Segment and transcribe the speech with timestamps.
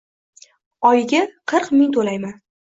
[0.93, 1.21] Oyiga
[1.53, 2.37] qirq ming to`layman